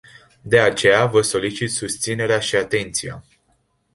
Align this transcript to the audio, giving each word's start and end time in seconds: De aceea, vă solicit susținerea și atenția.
De 0.43 0.59
aceea, 0.59 1.05
vă 1.05 1.21
solicit 1.21 1.71
susținerea 1.71 2.39
și 2.39 2.55
atenția. 2.55 3.23